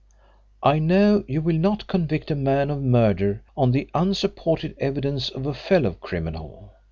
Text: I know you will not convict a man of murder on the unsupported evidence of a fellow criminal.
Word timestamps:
I 0.63 0.79
know 0.79 1.23
you 1.27 1.43
will 1.43 1.59
not 1.59 1.85
convict 1.85 2.31
a 2.31 2.35
man 2.35 2.71
of 2.71 2.81
murder 2.81 3.43
on 3.55 3.69
the 3.69 3.87
unsupported 3.93 4.73
evidence 4.79 5.29
of 5.29 5.45
a 5.45 5.53
fellow 5.53 5.91
criminal. 5.93 6.71